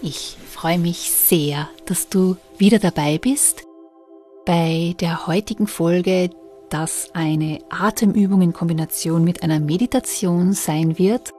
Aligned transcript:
Ich 0.00 0.36
freue 0.48 0.78
mich 0.78 1.10
sehr, 1.10 1.68
dass 1.86 2.08
du 2.08 2.36
wieder 2.56 2.78
dabei 2.78 3.18
bist 3.18 3.64
bei 4.46 4.94
der 5.00 5.26
heutigen 5.26 5.66
Folge, 5.66 6.30
das 6.70 7.10
eine 7.14 7.60
Atemübung 7.68 8.42
in 8.42 8.52
Kombination 8.52 9.24
mit 9.24 9.42
einer 9.42 9.58
Meditation 9.58 10.52
sein 10.52 10.98
wird. 10.98 11.32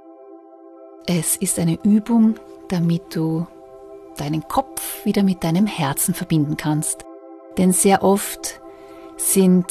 Es 1.05 1.37
ist 1.37 1.57
eine 1.57 1.79
Übung, 1.83 2.35
damit 2.67 3.15
du 3.15 3.47
deinen 4.17 4.47
Kopf 4.47 5.05
wieder 5.05 5.23
mit 5.23 5.43
deinem 5.43 5.65
Herzen 5.65 6.13
verbinden 6.13 6.57
kannst. 6.57 7.05
Denn 7.57 7.71
sehr 7.71 8.03
oft 8.03 8.59
sind 9.15 9.67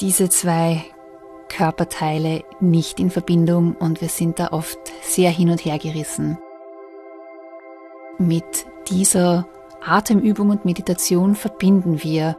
diese 0.00 0.28
zwei 0.28 0.84
Körperteile 1.48 2.44
nicht 2.60 3.00
in 3.00 3.10
Verbindung 3.10 3.74
und 3.74 4.02
wir 4.02 4.08
sind 4.08 4.38
da 4.38 4.48
oft 4.52 4.78
sehr 5.02 5.30
hin 5.30 5.48
und 5.50 5.64
her 5.64 5.78
gerissen. 5.78 6.38
Mit 8.20 8.66
dieser 8.88 9.46
Atemübung 9.80 10.50
und 10.50 10.64
Meditation 10.64 11.36
verbinden 11.36 12.02
wir 12.02 12.36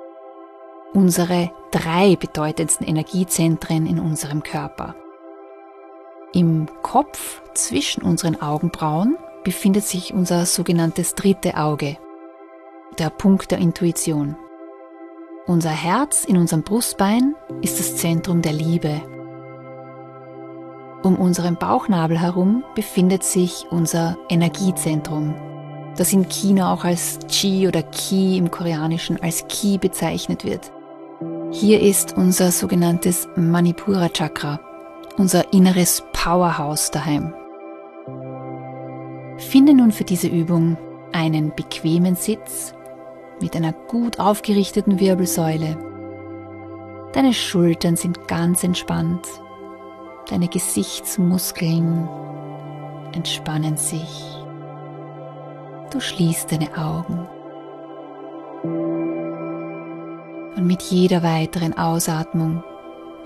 unsere 0.94 1.52
drei 1.71 2.17
bedeutendsten 2.17 2.86
Energiezentren 2.86 3.86
in 3.86 3.97
unserem 3.97 4.44
Körper. 4.44 4.95
Im 6.33 6.67
Kopf 6.81 7.41
zwischen 7.53 8.03
unseren 8.03 8.41
Augenbrauen 8.41 9.17
befindet 9.45 9.86
sich 9.86 10.13
unser 10.13 10.45
sogenanntes 10.45 11.16
dritte 11.16 11.55
Auge, 11.55 11.97
der 12.97 13.09
Punkt 13.09 13.52
der 13.52 13.59
Intuition. 13.59 14.36
Unser 15.47 15.71
Herz 15.71 16.25
in 16.25 16.36
unserem 16.36 16.64
Brustbein 16.64 17.36
ist 17.61 17.80
das 17.80 17.95
Zentrum 17.95 18.41
der 18.41 18.53
Liebe. 18.53 19.02
Um 21.03 21.16
unseren 21.16 21.55
Bauchnabel 21.55 22.19
herum 22.19 22.66
befindet 22.75 23.23
sich 23.23 23.66
unser 23.71 24.17
Energiezentrum, 24.27 25.33
das 26.00 26.14
in 26.14 26.30
China 26.30 26.73
auch 26.73 26.86
als 26.86 27.19
Chi 27.28 27.67
oder 27.67 27.83
Ki 27.83 28.38
im 28.38 28.50
Koreanischen 28.50 29.22
als 29.22 29.45
Ki 29.50 29.78
bezeichnet 29.78 30.45
wird. 30.45 30.72
Hier 31.52 31.81
ist 31.81 32.16
unser 32.16 32.52
sogenanntes 32.52 33.28
Manipura 33.36 34.08
Chakra, 34.08 34.61
unser 35.17 35.52
inneres 35.52 36.02
Powerhouse 36.14 36.89
daheim. 36.92 37.33
Finde 39.38 39.73
nun 39.73 39.92
für 39.92 40.05
diese 40.05 40.27
Übung 40.27 40.77
einen 41.11 41.54
bequemen 41.54 42.15
Sitz 42.15 42.73
mit 43.42 43.55
einer 43.55 43.73
gut 43.73 44.20
aufgerichteten 44.20 44.99
Wirbelsäule. 44.99 45.77
Deine 47.11 47.33
Schultern 47.33 47.98
sind 47.98 48.27
ganz 48.27 48.64
entspannt. 48.64 49.27
Deine 50.30 50.48
Gesichtsmuskeln 50.48 52.08
entspannen 53.14 53.76
sich. 53.76 54.39
Du 55.92 56.00
schließt 56.00 56.52
deine 56.52 56.70
Augen. 56.77 57.27
Und 60.55 60.67
mit 60.67 60.83
jeder 60.83 61.23
weiteren 61.23 61.76
Ausatmung 61.76 62.64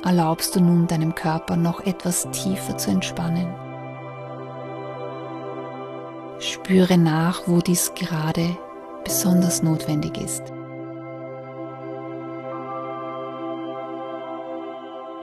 erlaubst 0.03 0.55
du 0.55 0.61
nun 0.61 0.87
deinem 0.87 1.13
Körper 1.13 1.57
noch 1.57 1.81
etwas 1.81 2.29
tiefer 2.31 2.77
zu 2.77 2.91
entspannen. 2.91 3.53
Spüre 6.39 6.97
nach, 6.97 7.41
wo 7.47 7.59
dies 7.59 7.93
gerade 7.95 8.57
besonders 9.03 9.61
notwendig 9.61 10.17
ist. 10.17 10.43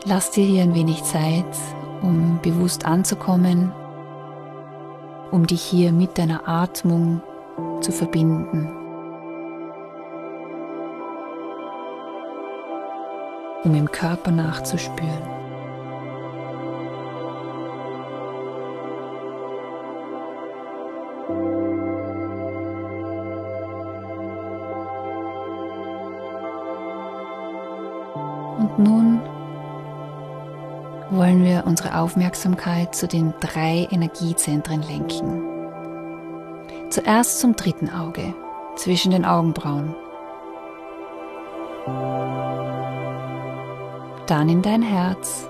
Lass 0.05 0.31
dir 0.31 0.45
hier 0.45 0.63
ein 0.63 0.75
wenig 0.75 1.03
Zeit, 1.05 1.45
um 2.03 2.39
bewusst 2.43 2.85
anzukommen, 2.85 3.73
um 5.31 5.47
dich 5.47 5.63
hier 5.63 5.93
mit 5.93 6.19
deiner 6.19 6.47
Atmung 6.49 7.23
zu 7.81 7.93
verbinden. 7.93 8.69
um 13.65 13.75
im 13.75 13.91
Körper 13.91 14.31
nachzuspüren. 14.31 15.41
Und 28.59 28.79
nun 28.79 29.21
wollen 31.11 31.45
wir 31.45 31.65
unsere 31.67 31.99
Aufmerksamkeit 31.99 32.95
zu 32.95 33.09
den 33.09 33.35
drei 33.41 33.89
Energiezentren 33.91 34.83
lenken. 34.83 35.50
Zuerst 36.91 37.39
zum 37.39 37.55
dritten 37.55 37.89
Auge, 37.89 38.35
zwischen 38.75 39.13
den 39.13 39.25
Augenbrauen. 39.25 39.95
Dann 44.27 44.49
in 44.49 44.61
dein 44.61 44.83
Herz 44.83 45.49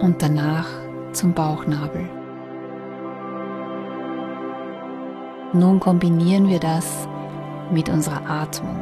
und 0.00 0.16
danach 0.18 0.66
zum 1.12 1.32
Bauchnabel. 1.32 2.06
Nun 5.54 5.80
kombinieren 5.80 6.48
wir 6.48 6.60
das 6.60 7.08
mit 7.72 7.88
unserer 7.88 8.28
Atmung. 8.28 8.76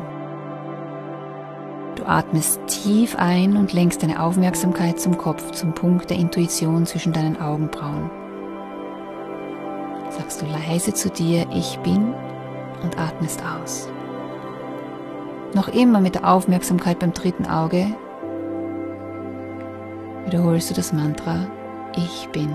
Du 1.94 2.04
atmest 2.04 2.60
tief 2.66 3.14
ein 3.16 3.56
und 3.56 3.72
lenkst 3.72 4.02
deine 4.02 4.20
Aufmerksamkeit 4.20 4.98
zum 4.98 5.16
Kopf, 5.16 5.52
zum 5.52 5.72
Punkt 5.72 6.10
der 6.10 6.16
Intuition 6.16 6.84
zwischen 6.84 7.12
deinen 7.12 7.40
Augenbrauen. 7.40 8.17
Sagst 10.18 10.42
du 10.42 10.46
leise 10.46 10.92
zu 10.92 11.10
dir, 11.10 11.46
ich 11.52 11.78
bin 11.78 12.12
und 12.82 12.98
atmest 12.98 13.40
aus. 13.40 13.88
Noch 15.54 15.68
immer 15.68 16.00
mit 16.00 16.16
der 16.16 16.28
Aufmerksamkeit 16.28 16.98
beim 16.98 17.12
dritten 17.12 17.46
Auge 17.46 17.86
wiederholst 20.26 20.70
du 20.70 20.74
das 20.74 20.92
Mantra, 20.92 21.46
ich 21.96 22.28
bin. 22.32 22.50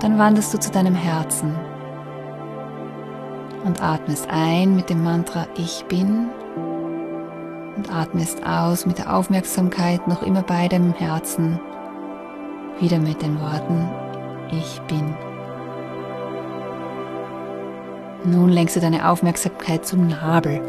Dann 0.00 0.18
wanderst 0.18 0.54
du 0.54 0.58
zu 0.58 0.70
deinem 0.70 0.94
Herzen 0.94 1.54
und 3.64 3.82
atmest 3.82 4.28
ein 4.30 4.74
mit 4.74 4.88
dem 4.88 5.04
Mantra 5.04 5.46
Ich 5.56 5.84
bin 5.88 6.30
und 7.76 7.94
atmest 7.94 8.44
aus 8.46 8.86
mit 8.86 8.96
der 8.96 9.14
Aufmerksamkeit 9.14 10.08
noch 10.08 10.22
immer 10.22 10.42
bei 10.42 10.68
deinem 10.68 10.94
Herzen, 10.94 11.60
wieder 12.80 12.98
mit 12.98 13.20
den 13.20 13.38
Worten 13.38 14.09
Ich 14.52 14.80
bin. 14.82 15.14
Nun 18.24 18.50
lenkst 18.50 18.76
du 18.76 18.80
deine 18.80 19.08
Aufmerksamkeit 19.08 19.86
zum 19.86 20.08
Nabel 20.08 20.60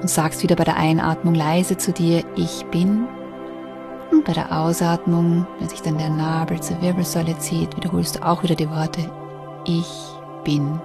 und 0.00 0.08
sagst 0.08 0.42
wieder 0.42 0.56
bei 0.56 0.64
der 0.64 0.76
Einatmung 0.76 1.34
leise 1.34 1.76
zu 1.76 1.92
dir 1.92 2.24
Ich 2.36 2.64
bin 2.66 3.08
und 4.12 4.24
bei 4.24 4.32
der 4.34 4.56
Ausatmung, 4.56 5.46
wenn 5.58 5.68
sich 5.68 5.82
dann 5.82 5.98
der 5.98 6.10
Nabel 6.10 6.60
zur 6.60 6.80
Wirbelsäule 6.82 7.36
zieht, 7.38 7.76
wiederholst 7.76 8.16
du 8.16 8.26
auch 8.26 8.42
wieder 8.42 8.54
die 8.54 8.70
Worte 8.70 9.10
Ich 9.64 9.88
bin. 10.44 10.80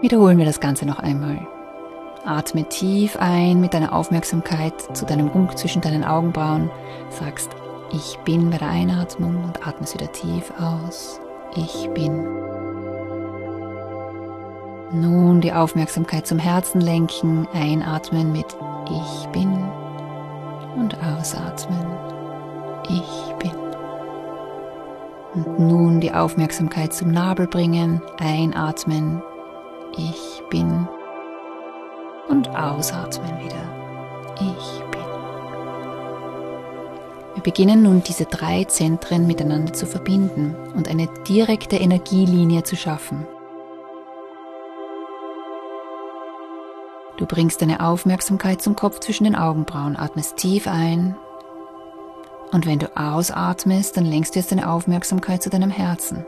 Wiederholen 0.00 0.38
wir 0.38 0.44
das 0.44 0.60
Ganze 0.60 0.86
noch 0.86 0.98
einmal. 0.98 1.46
Atme 2.24 2.68
tief 2.68 3.16
ein 3.18 3.60
mit 3.60 3.74
deiner 3.74 3.92
Aufmerksamkeit 3.92 4.96
zu 4.96 5.04
deinem 5.04 5.30
Punkt 5.30 5.58
zwischen 5.58 5.82
deinen 5.82 6.04
Augenbrauen. 6.04 6.70
Sagst 7.10 7.50
Ich 7.92 8.18
bin 8.24 8.50
bei 8.50 8.58
der 8.58 8.68
Einatmung 8.68 9.44
und 9.44 9.66
atmest 9.66 9.94
wieder 9.94 10.10
tief 10.12 10.52
aus. 10.58 11.20
Ich 11.54 11.88
bin. 11.90 12.24
Nun 14.92 15.40
die 15.40 15.52
Aufmerksamkeit 15.52 16.26
zum 16.26 16.38
Herzen 16.38 16.80
lenken, 16.80 17.48
einatmen 17.52 18.32
mit 18.32 18.46
Ich 18.86 19.28
bin 19.28 19.52
und 20.76 20.96
ausatmen. 21.02 21.86
Ich 22.88 23.34
bin. 23.38 23.52
Und 25.34 25.58
nun 25.58 26.00
die 26.00 26.12
Aufmerksamkeit 26.12 26.92
zum 26.92 27.10
Nabel 27.10 27.46
bringen, 27.46 28.02
einatmen. 28.18 29.22
Ich 29.96 30.42
bin. 30.50 30.88
Und 32.28 32.48
ausatmen 32.50 33.38
wieder. 33.40 33.56
Ich 34.40 34.82
bin. 34.90 34.93
Beginnen 37.44 37.82
nun 37.82 38.02
diese 38.02 38.24
drei 38.24 38.64
Zentren 38.64 39.26
miteinander 39.26 39.72
zu 39.72 39.86
verbinden 39.86 40.56
und 40.74 40.88
eine 40.88 41.08
direkte 41.28 41.76
Energielinie 41.76 42.64
zu 42.64 42.74
schaffen. 42.74 43.26
Du 47.16 47.26
bringst 47.26 47.62
deine 47.62 47.86
Aufmerksamkeit 47.86 48.60
zum 48.60 48.74
Kopf 48.74 48.98
zwischen 48.98 49.24
den 49.24 49.36
Augenbrauen, 49.36 49.96
atmest 49.96 50.38
tief 50.38 50.66
ein 50.66 51.14
und 52.54 52.66
wenn 52.66 52.78
du 52.78 52.96
ausatmest, 52.96 53.96
dann 53.96 54.04
lenkst 54.04 54.34
du 54.34 54.38
jetzt 54.38 54.52
deine 54.52 54.70
Aufmerksamkeit 54.70 55.42
zu 55.42 55.50
deinem 55.50 55.70
Herzen. 55.70 56.24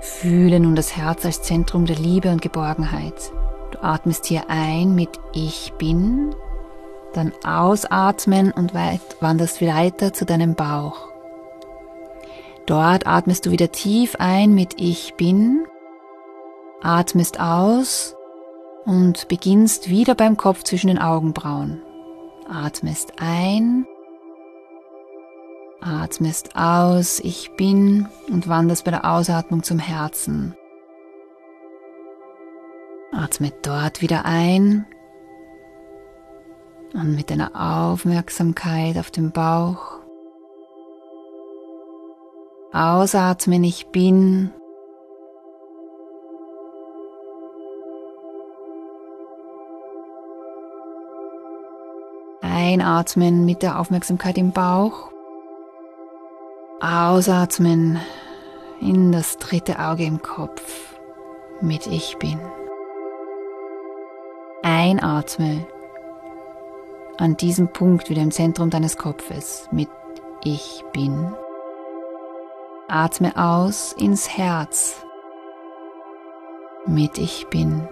Fühle 0.00 0.58
nun 0.58 0.74
das 0.74 0.96
Herz 0.96 1.24
als 1.24 1.42
Zentrum 1.42 1.86
der 1.86 1.94
Liebe 1.94 2.28
und 2.28 2.42
Geborgenheit. 2.42 3.32
Du 3.70 3.82
atmest 3.84 4.26
hier 4.26 4.50
ein 4.50 4.96
mit 4.96 5.10
Ich 5.32 5.72
bin, 5.78 6.34
dann 7.12 7.32
ausatmen 7.44 8.52
und 8.52 8.72
wanderst 8.74 9.62
weiter 9.62 10.12
zu 10.12 10.24
deinem 10.24 10.54
Bauch. 10.54 11.08
Dort 12.66 13.06
atmest 13.06 13.46
du 13.46 13.50
wieder 13.50 13.72
tief 13.72 14.16
ein 14.18 14.54
mit 14.54 14.80
Ich 14.80 15.14
bin, 15.14 15.66
atmest 16.82 17.40
aus 17.40 18.16
und 18.84 19.28
beginnst 19.28 19.88
wieder 19.88 20.14
beim 20.14 20.36
Kopf 20.36 20.62
zwischen 20.62 20.88
den 20.88 20.98
Augenbrauen. 20.98 21.82
Atmest 22.48 23.14
ein, 23.18 23.86
atmest 25.80 26.56
aus, 26.56 27.20
ich 27.20 27.50
bin 27.56 28.08
und 28.30 28.48
wanderst 28.48 28.84
bei 28.84 28.90
der 28.90 29.04
Ausatmung 29.04 29.62
zum 29.62 29.78
Herzen. 29.78 30.54
Atme 33.12 33.52
dort 33.62 34.02
wieder 34.02 34.24
ein 34.24 34.86
und 36.94 37.14
mit 37.14 37.30
deiner 37.30 37.50
Aufmerksamkeit 37.54 38.98
auf 38.98 39.10
dem 39.10 39.32
Bauch. 39.32 40.00
Ausatmen, 42.72 43.64
ich 43.64 43.88
bin 43.88 44.52
Einatmen 52.42 53.44
mit 53.44 53.62
der 53.62 53.78
Aufmerksamkeit 53.80 54.38
im 54.38 54.52
Bauch. 54.52 55.10
Ausatmen 56.80 57.98
in 58.80 59.12
das 59.12 59.36
dritte 59.38 59.78
Auge 59.78 60.04
im 60.04 60.22
Kopf 60.22 60.96
mit 61.60 61.86
Ich 61.86 62.16
bin. 62.18 62.38
Einatme 64.62 65.66
an 67.20 67.36
diesem 67.36 67.68
Punkt 67.68 68.08
wieder 68.08 68.22
im 68.22 68.30
Zentrum 68.30 68.70
deines 68.70 68.96
Kopfes 68.96 69.68
mit 69.70 69.90
Ich 70.42 70.82
bin. 70.92 71.32
Atme 72.88 73.36
aus 73.36 73.92
ins 73.92 74.36
Herz 74.36 75.04
mit 76.86 77.18
Ich 77.18 77.46
bin. 77.48 77.86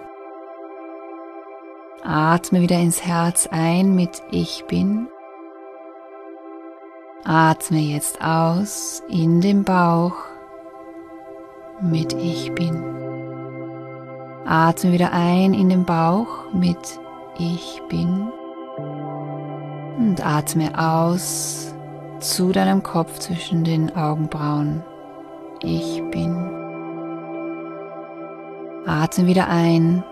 Atme 2.03 2.63
wieder 2.63 2.79
ins 2.79 3.05
Herz 3.05 3.47
ein 3.53 3.95
mit 3.95 4.23
Ich 4.31 4.65
bin. 4.65 5.09
Atme 7.25 7.81
jetzt 7.81 8.23
aus 8.23 9.03
in 9.09 9.43
den 9.43 9.63
Bauch 9.63 10.17
mit 11.83 12.15
Ich 12.15 12.51
bin. 12.55 12.83
Atme 14.47 14.93
wieder 14.93 15.13
ein 15.13 15.53
in 15.53 15.69
den 15.69 15.85
Bauch 15.85 16.51
mit 16.55 16.99
Ich 17.39 17.83
bin. 17.91 18.33
Und 19.99 20.25
atme 20.25 20.71
aus 20.79 21.75
zu 22.21 22.53
deinem 22.53 22.85
Kopf 22.85 23.19
zwischen 23.19 23.65
den 23.65 23.97
Augenbrauen. 23.97 24.85
Ich 25.61 26.01
bin. 26.13 26.37
Atme 28.87 29.27
wieder 29.27 29.49
ein 29.49 30.05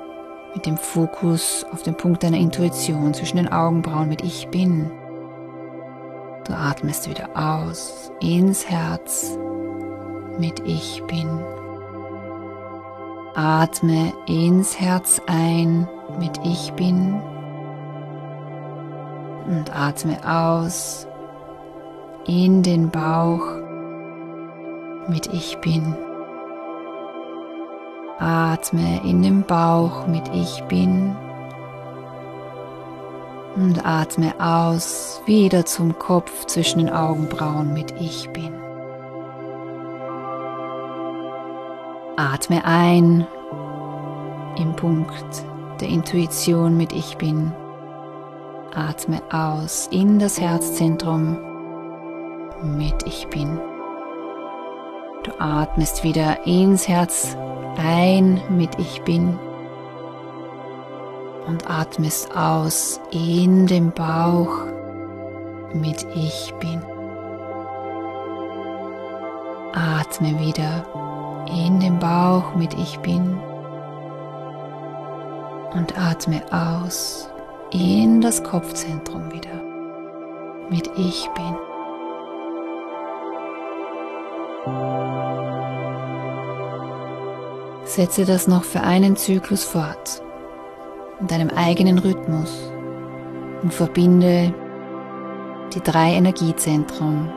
mit 0.55 0.67
dem 0.67 0.77
Fokus 0.77 1.65
auf 1.73 1.85
den 1.85 1.97
Punkt 1.97 2.25
deiner 2.25 2.37
Intuition 2.37 3.15
zwischen 3.15 3.37
den 3.37 3.53
Augenbrauen 3.53 4.09
mit 4.09 4.25
Ich 4.25 4.49
bin. 4.49 4.91
Du 6.45 6.53
atmest 6.53 7.09
wieder 7.09 7.29
aus 7.37 8.11
ins 8.21 8.69
Herz 8.69 9.39
mit 10.37 10.61
Ich 10.67 11.01
bin. 11.05 11.29
Atme 13.37 14.13
ins 14.27 14.81
Herz 14.81 15.23
ein 15.29 15.87
mit 16.19 16.41
Ich 16.43 16.73
bin 16.73 17.23
und 19.47 19.75
atme 19.75 20.19
aus 20.27 21.07
in 22.27 22.63
den 22.63 22.91
Bauch 22.91 23.47
mit 25.09 25.33
Ich 25.33 25.59
bin. 25.59 25.97
Atme 28.19 29.01
in 29.05 29.23
den 29.23 29.43
Bauch 29.43 30.07
mit 30.07 30.29
Ich 30.35 30.63
bin 30.65 31.15
und 33.57 33.87
atme 33.87 34.35
aus 34.39 35.23
wieder 35.27 35.65
zum 35.65 35.99
Kopf 35.99 36.47
zwischen 36.47 36.79
den 36.79 36.91
Augenbrauen 36.91 37.73
mit 37.73 37.95
Ich 38.01 38.29
bin. 38.31 38.53
Atme 42.17 42.65
ein 42.65 43.27
im 44.59 44.75
Punkt 44.75 45.45
der 45.81 45.89
Intuition 45.89 46.77
mit 46.77 46.93
Ich 46.93 47.17
bin. 47.19 47.53
Atme 48.77 49.23
aus 49.33 49.89
in 49.91 50.19
das 50.19 50.39
Herzzentrum 50.39 51.39
mit 52.77 53.07
Ich 53.07 53.27
bin. 53.29 53.59
Du 55.25 55.33
atmest 55.39 56.05
wieder 56.05 56.47
ins 56.47 56.87
Herz 56.87 57.39
ein 57.79 58.39
mit 58.51 58.79
Ich 58.79 59.01
bin 59.01 59.39
und 61.47 61.71
atmest 61.71 62.37
aus 62.37 63.01
in 63.13 63.67
den 63.67 63.93
Bauch 63.93 64.67
mit 65.73 66.07
Ich 66.15 66.53
bin. 66.61 66.83
Atme 69.73 70.39
wieder 70.39 70.85
in 71.47 71.81
den 71.81 71.99
Bauch 71.99 72.55
mit 72.55 72.75
Ich 72.75 72.99
bin 72.99 73.41
und 75.73 75.99
atme 75.99 76.43
aus 76.51 77.31
in 77.73 78.21
das 78.21 78.43
Kopfzentrum 78.43 79.33
wieder. 79.33 79.63
Mit 80.71 80.91
Ich 80.97 81.29
bin. 81.35 81.57
Setze 87.85 88.25
das 88.25 88.49
noch 88.49 88.65
für 88.65 88.81
einen 88.81 89.17
Zyklus 89.17 89.65
fort, 89.65 90.23
in 91.21 91.29
deinem 91.29 91.51
eigenen 91.51 91.99
Rhythmus. 91.99 92.71
Und 93.63 93.73
verbinde 93.73 94.53
die 95.75 95.81
drei 95.81 96.13
Energiezentren 96.13 97.31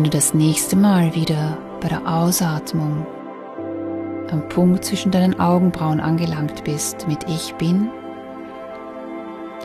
Wenn 0.00 0.04
du 0.04 0.16
das 0.16 0.32
nächste 0.32 0.76
Mal 0.76 1.14
wieder 1.14 1.58
bei 1.82 1.88
der 1.88 2.08
Ausatmung 2.10 3.06
am 4.30 4.48
Punkt 4.48 4.82
zwischen 4.82 5.10
deinen 5.12 5.38
Augenbrauen 5.38 6.00
angelangt 6.00 6.64
bist 6.64 7.06
mit 7.06 7.28
Ich 7.28 7.54
bin, 7.56 7.90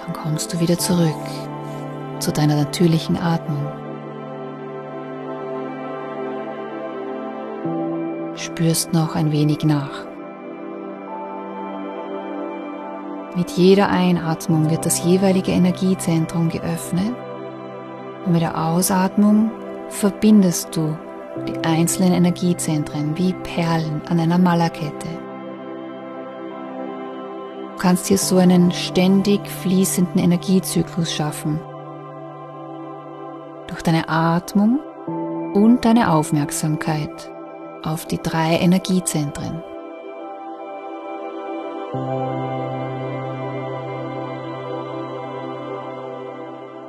dann 0.01 0.11
kommst 0.11 0.53
du 0.53 0.59
wieder 0.59 0.77
zurück 0.77 1.15
zu 2.19 2.33
deiner 2.33 2.57
natürlichen 2.57 3.15
Atmung. 3.15 3.65
Spürst 8.35 8.91
noch 8.91 9.15
ein 9.15 9.31
wenig 9.31 9.63
nach. 9.63 10.05
Mit 13.37 13.51
jeder 13.51 13.87
Einatmung 13.87 14.69
wird 14.69 14.85
das 14.85 15.01
jeweilige 15.05 15.53
Energiezentrum 15.53 16.49
geöffnet 16.49 17.15
und 18.25 18.33
mit 18.33 18.41
der 18.41 18.61
Ausatmung 18.61 19.49
verbindest 19.89 20.75
du 20.75 20.97
die 21.47 21.57
einzelnen 21.65 22.13
Energiezentren 22.13 23.17
wie 23.17 23.33
Perlen 23.33 24.01
an 24.07 24.19
einer 24.19 24.37
Malerkette. 24.37 25.07
Du 27.73 27.81
kannst 27.81 28.07
hier 28.07 28.17
so 28.17 28.37
einen 28.37 28.71
ständig 28.71 29.45
fließenden 29.47 30.21
Energiezyklus 30.21 31.13
schaffen. 31.13 31.59
Durch 33.67 33.81
deine 33.81 34.07
Atmung 34.07 34.79
und 35.53 35.83
deine 35.83 36.11
Aufmerksamkeit 36.11 37.31
auf 37.83 38.05
die 38.05 38.21
drei 38.21 38.57
Energiezentren. 38.57 39.61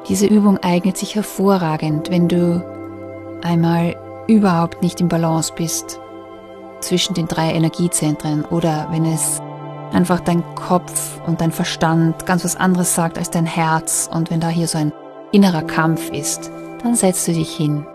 Diese 0.09 0.26
Übung 0.26 0.59
eignet 0.59 0.97
sich 0.97 1.17
hervorragend, 1.17 2.11
wenn 2.11 2.29
du 2.29 2.75
einmal 3.47 3.97
überhaupt 4.26 4.83
nicht 4.83 5.00
im 5.00 5.09
Balance 5.09 5.53
bist 5.57 6.00
zwischen 6.81 7.15
den 7.15 7.26
drei 7.26 7.53
Energiezentren 7.53 8.45
oder 8.45 8.88
wenn 8.91 9.05
es 9.05 9.41
einfach 9.93 10.21
dein 10.21 10.43
Kopf 10.55 11.21
und 11.26 11.41
dein 11.41 11.53
Verstand 11.53 12.26
ganz 12.26 12.45
was 12.45 12.57
anderes 12.57 12.95
sagt 12.95 13.19
als 13.19 13.31
dein 13.31 13.47
Herz 13.47 14.11
und 14.12 14.31
wenn 14.31 14.41
da 14.41 14.49
hier 14.49 14.69
so 14.69 14.79
ein 14.79 14.93
innerer 15.33 15.62
Kampf 15.62 16.11
ist, 16.11 16.50
dann 16.83 16.95
setzt 16.95 17.26
du 17.29 17.33
dich 17.33 17.55
hin 17.55 17.87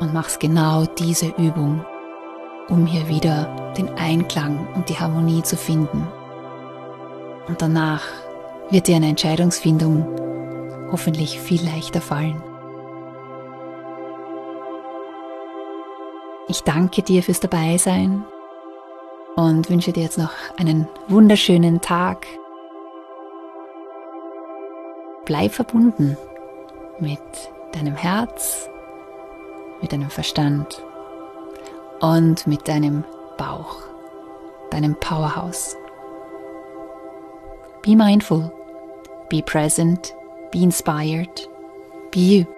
und 0.00 0.14
machst 0.14 0.40
genau 0.40 0.84
diese 0.84 1.28
Übung, 1.38 1.84
um 2.68 2.86
hier 2.86 3.08
wieder 3.08 3.72
den 3.76 3.88
Einklang 3.90 4.66
und 4.74 4.88
die 4.88 4.98
Harmonie 4.98 5.42
zu 5.42 5.56
finden. 5.56 6.06
Und 7.46 7.62
danach 7.62 8.02
wird 8.70 8.88
dir 8.88 8.96
eine 8.96 9.08
Entscheidungsfindung 9.08 10.06
hoffentlich 10.92 11.38
viel 11.40 11.64
leichter 11.64 12.00
fallen. 12.00 12.42
Ich 16.48 16.62
danke 16.62 17.02
dir 17.02 17.22
fürs 17.22 17.40
Dabeisein 17.40 18.24
und 19.36 19.70
wünsche 19.70 19.92
dir 19.92 20.02
jetzt 20.02 20.18
noch 20.18 20.32
einen 20.58 20.88
wunderschönen 21.08 21.80
Tag. 21.80 22.26
Bleib 25.24 25.52
verbunden 25.52 26.16
mit 26.98 27.20
deinem 27.72 27.94
Herz, 27.94 28.68
mit 29.80 29.92
deinem 29.92 30.10
Verstand 30.10 30.82
und 32.00 32.46
mit 32.46 32.66
deinem 32.66 33.04
Bauch, 33.36 33.76
deinem 34.70 34.96
Powerhouse. 34.96 35.76
Be 37.82 37.94
mindful, 37.94 38.50
be 39.28 39.42
present 39.42 40.14
Be 40.50 40.62
inspired. 40.62 41.46
Be 42.10 42.20
you. 42.20 42.57